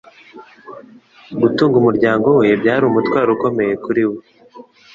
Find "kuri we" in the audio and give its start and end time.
3.83-4.19